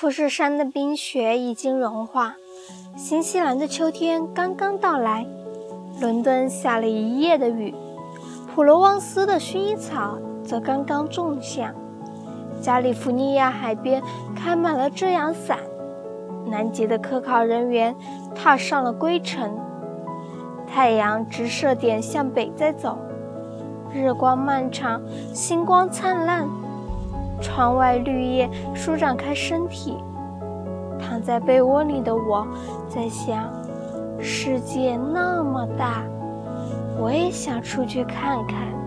[0.00, 2.36] 富士山的冰雪已经融化，
[2.96, 5.26] 新西兰的秋天刚刚到来。
[6.00, 7.74] 伦敦下了一夜的雨，
[8.46, 11.74] 普罗旺斯的薰衣草则刚刚种下。
[12.62, 14.02] 加利福尼亚海边
[14.34, 15.58] 开满了遮阳伞。
[16.46, 17.94] 南极的科考人员
[18.34, 19.54] 踏上了归程。
[20.66, 22.96] 太阳直射点向北在走，
[23.92, 25.02] 日光漫长，
[25.34, 26.48] 星光灿烂。
[27.50, 29.98] 窗外绿叶舒展开身体，
[31.00, 32.46] 躺在被窝里的我
[32.88, 33.52] 在想：
[34.20, 36.04] 世界那么大，
[36.96, 38.79] 我也想出去看看。